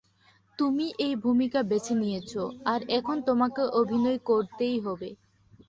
তুমিই 0.59 0.91
এই 0.99 1.13
ভূমিকা 1.15 1.59
বেছে 1.63 1.93
নিয়েছো, 1.95 2.41
আর 2.65 2.79
এখন 2.97 3.17
তোমাকে 3.21 3.61
অভিনয় 3.81 4.19
করতেই 4.29 4.77
হবে। 4.79 5.09